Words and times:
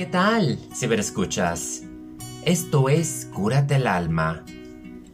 ¿Qué 0.00 0.06
tal, 0.06 0.58
ciberescuchas? 0.74 1.82
Esto 2.46 2.88
es 2.88 3.28
Cúrate 3.34 3.74
el 3.74 3.86
alma. 3.86 4.46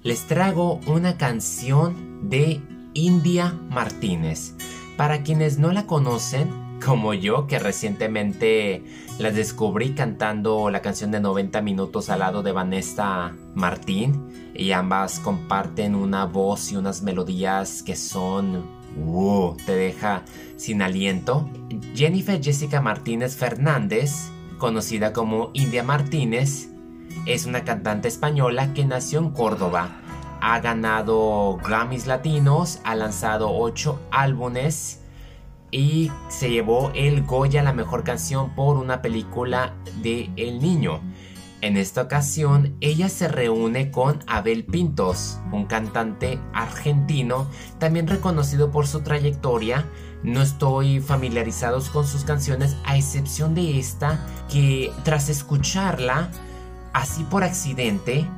Les 0.04 0.28
traigo 0.28 0.78
una 0.86 1.16
canción 1.18 2.30
de 2.30 2.62
India 2.94 3.58
Martínez. 3.68 4.54
Para 4.96 5.24
quienes 5.24 5.58
no 5.58 5.72
la 5.72 5.86
conocen, 5.86 6.78
como 6.84 7.14
yo, 7.14 7.48
que 7.48 7.58
recientemente 7.58 8.84
la 9.18 9.32
descubrí 9.32 9.90
cantando 9.96 10.70
la 10.70 10.82
canción 10.82 11.10
de 11.10 11.18
90 11.18 11.62
minutos 11.62 12.08
al 12.08 12.20
lado 12.20 12.44
de 12.44 12.52
Vanessa 12.52 13.34
Martín, 13.56 14.52
y 14.54 14.70
ambas 14.70 15.18
comparten 15.18 15.96
una 15.96 16.26
voz 16.26 16.70
y 16.70 16.76
unas 16.76 17.02
melodías 17.02 17.82
que 17.82 17.96
son 17.96 18.64
wow, 19.04 19.56
te 19.66 19.74
deja 19.74 20.22
sin 20.56 20.80
aliento. 20.80 21.50
Jennifer 21.92 22.40
Jessica 22.40 22.80
Martínez 22.80 23.34
Fernández, 23.34 24.30
conocida 24.58 25.12
como 25.12 25.50
India 25.52 25.82
Martínez, 25.82 26.68
es 27.26 27.46
una 27.46 27.64
cantante 27.64 28.08
española 28.08 28.72
que 28.74 28.84
nació 28.84 29.18
en 29.18 29.30
Córdoba. 29.30 30.00
Ha 30.40 30.60
ganado 30.60 31.58
Grammys 31.64 32.06
latinos, 32.06 32.80
ha 32.84 32.94
lanzado 32.94 33.50
8 33.52 33.98
álbumes 34.10 35.00
y 35.70 36.10
se 36.28 36.50
llevó 36.50 36.90
el 36.94 37.22
Goya 37.22 37.62
la 37.62 37.72
mejor 37.72 38.04
canción 38.04 38.54
por 38.54 38.76
una 38.76 39.02
película 39.02 39.74
de 40.02 40.30
El 40.36 40.60
Niño. 40.60 41.00
En 41.62 41.78
esta 41.78 42.02
ocasión, 42.02 42.76
ella 42.80 43.08
se 43.08 43.28
reúne 43.28 43.90
con 43.90 44.22
Abel 44.26 44.64
Pintos, 44.64 45.38
un 45.52 45.64
cantante 45.64 46.38
argentino, 46.52 47.48
también 47.78 48.06
reconocido 48.06 48.70
por 48.70 48.86
su 48.86 49.00
trayectoria. 49.00 49.86
No 50.22 50.42
estoy 50.42 51.00
familiarizados 51.00 51.88
con 51.88 52.06
sus 52.06 52.24
canciones, 52.24 52.76
a 52.84 52.96
excepción 52.96 53.54
de 53.54 53.78
esta, 53.78 54.26
que 54.50 54.92
tras 55.02 55.30
escucharla, 55.30 56.30
así 56.92 57.24
por 57.24 57.42
accidente, 57.42 58.28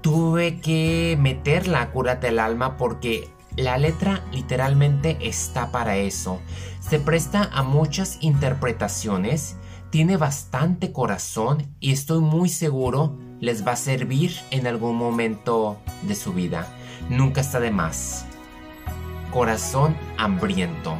tuve 0.00 0.60
que 0.60 1.16
meterla 1.20 1.82
a 1.82 1.90
Cúrate 1.92 2.28
el 2.28 2.40
alma 2.40 2.76
porque 2.76 3.28
la 3.56 3.78
letra 3.78 4.24
literalmente 4.32 5.16
está 5.20 5.70
para 5.70 5.96
eso. 5.96 6.40
Se 6.80 6.98
presta 6.98 7.48
a 7.52 7.62
muchas 7.62 8.18
interpretaciones 8.20 9.56
tiene 9.94 10.16
bastante 10.16 10.90
corazón 10.90 11.68
y 11.78 11.92
estoy 11.92 12.18
muy 12.18 12.48
seguro 12.48 13.16
les 13.38 13.64
va 13.64 13.74
a 13.74 13.76
servir 13.76 14.32
en 14.50 14.66
algún 14.66 14.96
momento 14.96 15.78
de 16.02 16.16
su 16.16 16.32
vida. 16.32 16.66
Nunca 17.10 17.42
está 17.42 17.60
de 17.60 17.70
más. 17.70 18.26
Corazón 19.32 19.96
hambriento. 20.18 20.96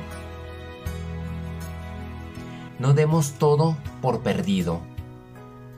No 2.79 2.95
demos 2.95 3.33
todo 3.33 3.77
por 4.01 4.23
perdido. 4.23 4.81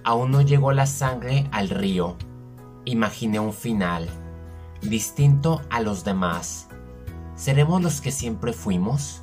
Aún 0.04 0.30
no 0.30 0.42
llegó 0.42 0.72
la 0.72 0.84
sangre 0.84 1.48
al 1.52 1.70
río. 1.70 2.18
Imaginé 2.84 3.40
un 3.40 3.54
final, 3.54 4.10
distinto 4.82 5.62
a 5.70 5.80
los 5.80 6.04
demás. 6.04 6.68
¿Seremos 7.34 7.80
los 7.80 8.02
que 8.02 8.12
siempre 8.12 8.52
fuimos? 8.52 9.22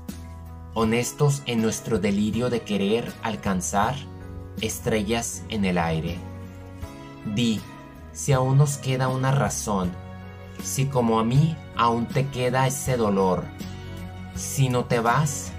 Honestos 0.74 1.44
en 1.46 1.62
nuestro 1.62 2.00
delirio 2.00 2.50
de 2.50 2.62
querer 2.62 3.14
alcanzar 3.22 3.96
estrellas 4.62 5.44
en 5.50 5.66
el 5.66 5.78
aire. 5.78 6.18
Di 7.36 7.62
si 8.12 8.32
aún 8.32 8.58
nos 8.58 8.78
queda 8.78 9.08
una 9.08 9.32
razón, 9.32 9.92
si 10.64 10.86
como 10.86 11.20
a 11.20 11.24
mí 11.24 11.56
aún 11.76 12.08
te 12.08 12.28
queda 12.28 12.68
ese 12.68 12.98
dolor. 12.98 13.44
Si 14.36 14.70
no 14.70 14.86
te 14.86 15.00
vas, 15.00 15.52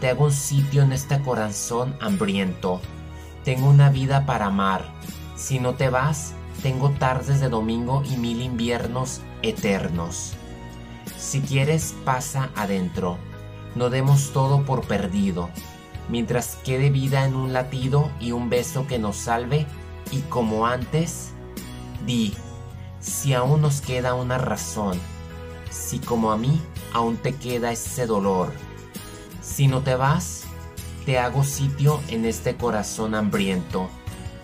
te 0.00 0.08
hago 0.08 0.24
un 0.24 0.32
sitio 0.32 0.82
en 0.82 0.92
este 0.92 1.20
corazón 1.20 1.96
hambriento. 2.00 2.80
Tengo 3.44 3.68
una 3.68 3.90
vida 3.90 4.26
para 4.26 4.46
amar. 4.46 4.84
Si 5.36 5.58
no 5.58 5.74
te 5.74 5.90
vas, 5.90 6.34
tengo 6.62 6.90
tardes 6.90 7.40
de 7.40 7.48
domingo 7.48 8.02
y 8.04 8.16
mil 8.16 8.40
inviernos 8.40 9.20
eternos. 9.42 10.34
Si 11.18 11.40
quieres, 11.40 11.94
pasa 12.04 12.50
adentro 12.54 13.18
no 13.74 13.90
demos 13.90 14.32
todo 14.32 14.64
por 14.64 14.86
perdido, 14.86 15.48
mientras 16.08 16.56
quede 16.56 16.90
vida 16.90 17.24
en 17.24 17.34
un 17.34 17.52
latido 17.52 18.10
y 18.20 18.32
un 18.32 18.50
beso 18.50 18.86
que 18.86 18.98
nos 18.98 19.16
salve, 19.16 19.66
y 20.10 20.20
como 20.22 20.66
antes, 20.66 21.30
di, 22.06 22.34
si 23.00 23.34
aún 23.34 23.62
nos 23.62 23.80
queda 23.80 24.14
una 24.14 24.38
razón, 24.38 24.98
si 25.70 25.98
como 25.98 26.32
a 26.32 26.36
mí 26.36 26.60
aún 26.92 27.16
te 27.16 27.34
queda 27.34 27.72
ese 27.72 28.06
dolor, 28.06 28.52
si 29.40 29.66
no 29.68 29.82
te 29.82 29.94
vas, 29.94 30.44
te 31.06 31.18
hago 31.18 31.44
sitio 31.44 32.00
en 32.08 32.26
este 32.26 32.56
corazón 32.56 33.14
hambriento, 33.14 33.88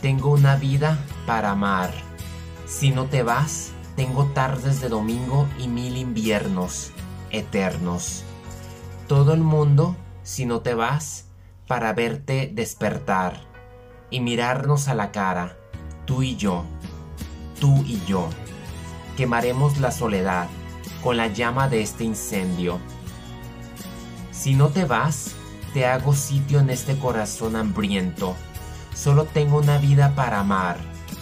tengo 0.00 0.30
una 0.30 0.56
vida 0.56 0.98
para 1.26 1.50
amar, 1.50 1.92
si 2.66 2.90
no 2.90 3.06
te 3.06 3.22
vas, 3.22 3.72
tengo 3.96 4.26
tardes 4.26 4.80
de 4.80 4.88
domingo 4.88 5.46
y 5.58 5.68
mil 5.68 5.96
inviernos 5.96 6.92
eternos 7.30 8.24
todo 9.08 9.32
el 9.32 9.40
mundo 9.40 9.96
si 10.22 10.44
no 10.44 10.60
te 10.60 10.74
vas 10.74 11.24
para 11.66 11.94
verte 11.94 12.50
despertar 12.54 13.40
y 14.10 14.20
mirarnos 14.20 14.88
a 14.88 14.94
la 14.94 15.10
cara, 15.10 15.56
tú 16.04 16.22
y 16.22 16.36
yo, 16.36 16.64
tú 17.58 17.82
y 17.86 18.00
yo. 18.06 18.28
Quemaremos 19.16 19.78
la 19.78 19.90
soledad 19.90 20.48
con 21.02 21.16
la 21.16 21.28
llama 21.28 21.68
de 21.68 21.80
este 21.80 22.04
incendio. 22.04 22.78
Si 24.30 24.54
no 24.54 24.68
te 24.68 24.84
vas, 24.84 25.34
te 25.72 25.86
hago 25.86 26.14
sitio 26.14 26.60
en 26.60 26.70
este 26.70 26.98
corazón 26.98 27.56
hambriento. 27.56 28.36
Solo 28.94 29.24
tengo 29.24 29.58
una 29.58 29.78
vida 29.78 30.14
para 30.14 30.40
amar. 30.40 30.76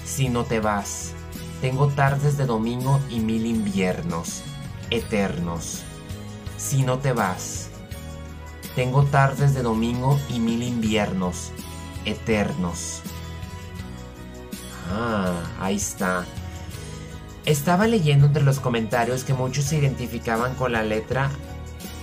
Si 0.05 0.29
no 0.29 0.45
te 0.45 0.61
vas, 0.61 1.13
tengo 1.61 1.87
tardes 1.89 2.37
de 2.37 2.47
domingo 2.47 3.01
y 3.09 3.21
mil 3.21 3.47
inviernos 3.47 4.43
eternos. 4.91 5.83
Si 6.57 6.83
no 6.83 6.99
te 6.99 7.13
vas, 7.13 7.71
tengo 8.77 9.05
tardes 9.05 9.55
de 9.55 9.63
domingo 9.63 10.21
y 10.29 10.39
mil 10.39 10.63
inviernos 10.63 11.51
eternos. 12.05 13.01
Ah, 14.93 15.43
ahí 15.59 15.77
está. 15.77 16.25
Estaba 17.47 17.87
leyendo 17.87 18.27
entre 18.27 18.43
los 18.43 18.61
comentarios 18.61 19.25
que 19.25 19.33
muchos 19.33 19.65
se 19.65 19.79
identificaban 19.79 20.55
con 20.55 20.73
la 20.73 20.83
letra 20.83 21.31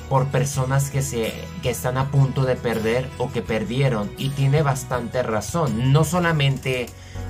por 0.09 0.27
personas 0.27 0.89
que, 0.89 1.03
se, 1.03 1.33
que 1.61 1.69
están 1.69 1.97
a 1.97 2.09
punto 2.09 2.43
de 2.43 2.55
perder 2.55 3.07
o 3.19 3.31
que 3.31 3.43
perdieron. 3.43 4.11
Y 4.17 4.29
tiene 4.29 4.63
bastante 4.63 5.21
razón. 5.21 5.93
No 5.93 6.03
solamente 6.03 6.87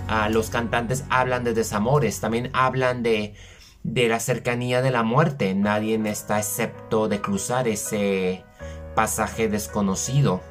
ah, 0.08 0.30
los 0.30 0.50
cantantes 0.50 1.04
hablan 1.10 1.44
de 1.44 1.54
desamores, 1.54 2.22
también 2.22 2.50
hablan 2.54 3.04
de, 3.04 3.36
de 3.84 4.08
la 4.08 4.22
cercanía 4.22 4.82
de 4.82 4.92
la 4.92 5.04
muerte. 5.04 5.54
Nadie 5.54 6.02
está 6.10 6.40
excepto 6.40 7.10
de 7.10 7.20
cruzar 7.20 7.68
ese, 7.68 8.46
pasaje 8.94 9.48
desconocido. 9.48 10.42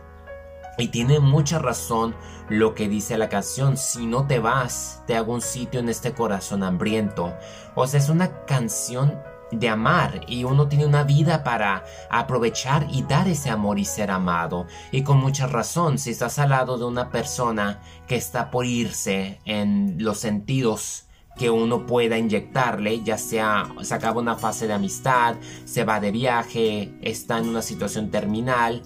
Y 0.78 0.88
tiene 0.88 1.20
mucha 1.20 1.58
razón 1.58 2.14
lo 2.48 2.74
que 2.74 2.88
dice 2.88 3.18
la 3.18 3.28
canción, 3.28 3.76
si 3.76 4.06
no 4.06 4.26
te 4.26 4.38
vas, 4.38 5.02
te 5.06 5.16
hago 5.16 5.34
un 5.34 5.42
sitio 5.42 5.80
en 5.80 5.88
este 5.88 6.12
corazón 6.12 6.62
hambriento. 6.62 7.34
O 7.74 7.86
sea, 7.86 8.00
es 8.00 8.08
una 8.08 8.44
canción 8.46 9.18
de 9.52 9.68
amar 9.68 10.22
y 10.26 10.44
uno 10.44 10.66
tiene 10.68 10.86
una 10.86 11.04
vida 11.04 11.44
para 11.44 11.84
aprovechar 12.10 12.86
y 12.90 13.02
dar 13.02 13.28
ese 13.28 13.50
amor 13.50 13.78
y 13.78 13.84
ser 13.84 14.10
amado. 14.10 14.66
Y 14.90 15.02
con 15.02 15.18
mucha 15.18 15.46
razón, 15.46 15.98
si 15.98 16.10
estás 16.10 16.38
al 16.38 16.50
lado 16.50 16.78
de 16.78 16.84
una 16.84 17.10
persona 17.10 17.80
que 18.08 18.16
está 18.16 18.50
por 18.50 18.64
irse 18.64 19.40
en 19.44 19.96
los 19.98 20.18
sentidos, 20.18 21.06
que 21.36 21.50
uno 21.50 21.86
pueda 21.86 22.18
inyectarle, 22.18 23.02
ya 23.02 23.18
sea 23.18 23.72
se 23.82 23.94
acaba 23.94 24.20
una 24.20 24.36
fase 24.36 24.66
de 24.66 24.74
amistad, 24.74 25.36
se 25.64 25.84
va 25.84 26.00
de 26.00 26.10
viaje, 26.10 26.92
está 27.02 27.38
en 27.38 27.48
una 27.48 27.62
situación 27.62 28.10
terminal 28.10 28.82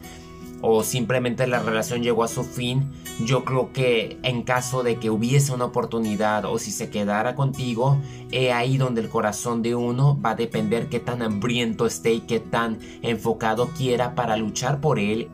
o 0.63 0.83
simplemente 0.83 1.47
la 1.47 1.61
relación 1.61 2.03
llegó 2.03 2.25
a 2.25 2.29
su 2.29 2.45
fin, 2.45 2.91
yo 3.25 3.45
creo 3.45 3.73
que 3.73 4.19
en 4.23 4.43
caso 4.43 4.83
de 4.83 4.97
que 4.97 5.11
hubiese 5.11 5.53
una 5.53 5.67
oportunidad 5.67 6.45
o 6.45 6.59
si 6.59 6.71
se 6.71 6.91
quedara 6.91 7.35
contigo, 7.35 7.99
es 8.31 8.53
ahí 8.53 8.77
donde 8.77 9.01
el 9.01 9.09
corazón 9.09 9.63
de 9.63 9.75
uno 9.75 10.19
va 10.21 10.31
a 10.31 10.35
depender 10.35 10.89
qué 10.89 11.01
tan 11.01 11.23
hambriento 11.23 11.87
esté 11.87 12.15
y 12.15 12.21
qué 12.21 12.41
tan 12.41 12.79
enfocado 13.03 13.69
quiera 13.77 14.15
para 14.15 14.37
luchar 14.37 14.81
por 14.81 14.99
él 14.99 15.29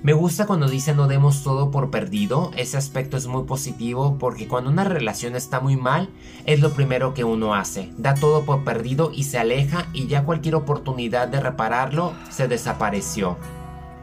me 0.00 0.12
gusta 0.12 0.46
cuando 0.46 0.68
dice 0.68 0.94
no 0.94 1.08
demos 1.08 1.42
todo 1.42 1.72
por 1.72 1.90
perdido, 1.90 2.52
ese 2.56 2.76
aspecto 2.76 3.16
es 3.16 3.26
muy 3.26 3.42
positivo 3.42 4.16
porque 4.16 4.46
cuando 4.46 4.70
una 4.70 4.84
relación 4.84 5.34
está 5.34 5.58
muy 5.58 5.76
mal 5.76 6.08
es 6.46 6.60
lo 6.60 6.72
primero 6.72 7.14
que 7.14 7.24
uno 7.24 7.52
hace, 7.54 7.92
da 7.98 8.14
todo 8.14 8.44
por 8.44 8.62
perdido 8.62 9.10
y 9.12 9.24
se 9.24 9.38
aleja 9.38 9.88
y 9.92 10.06
ya 10.06 10.24
cualquier 10.24 10.54
oportunidad 10.54 11.26
de 11.26 11.40
repararlo 11.40 12.12
se 12.30 12.46
desapareció. 12.46 13.38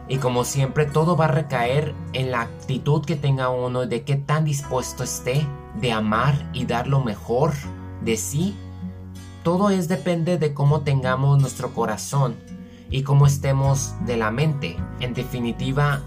Y 0.09 0.17
como 0.17 0.43
siempre 0.43 0.85
todo 0.85 1.15
va 1.15 1.25
a 1.25 1.29
recaer 1.29 1.95
en 2.11 2.29
la 2.29 2.41
actitud 2.41 3.05
que 3.05 3.15
tenga 3.15 3.47
uno 3.47 3.87
de 3.87 4.03
qué 4.03 4.17
tan 4.17 4.43
dispuesto 4.43 5.01
esté 5.01 5.47
de 5.79 5.93
amar 5.93 6.49
y 6.51 6.65
dar 6.65 6.87
lo 6.87 6.99
mejor 7.05 7.53
de 8.03 8.17
sí. 8.17 8.53
Todo 9.43 9.69
es 9.69 9.87
depende 9.87 10.37
de 10.37 10.53
cómo 10.53 10.81
tengamos 10.81 11.39
nuestro 11.39 11.73
corazón 11.73 12.35
y 12.89 13.03
cómo 13.03 13.25
estemos 13.25 13.93
de 14.05 14.17
la 14.17 14.31
mente. 14.31 14.77
En 14.99 15.13
definitiva, 15.13 16.01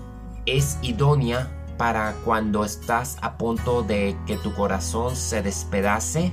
es 0.46 0.78
idónea 0.82 1.50
para 1.76 2.14
cuando 2.25 2.64
estás 2.64 3.16
a 3.22 3.38
punto 3.38 3.82
de 3.82 4.16
que 4.26 4.36
tu 4.36 4.54
corazón 4.54 5.14
se 5.14 5.42
despedace 5.42 6.32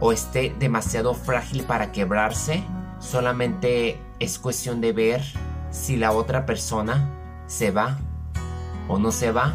o 0.00 0.12
esté 0.12 0.54
demasiado 0.58 1.14
frágil 1.14 1.64
para 1.64 1.92
quebrarse. 1.92 2.64
Solamente 2.98 4.00
es 4.18 4.38
cuestión 4.38 4.80
de 4.80 4.92
ver 4.92 5.22
si 5.70 5.96
la 5.96 6.12
otra 6.12 6.46
persona 6.46 7.10
se 7.46 7.70
va 7.70 7.98
o 8.88 8.98
no 8.98 9.12
se 9.12 9.30
va. 9.30 9.54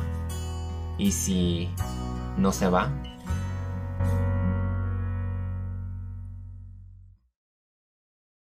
Y 0.97 1.13
si 1.13 1.69
no 2.37 2.51
se 2.51 2.69
va, 2.69 2.91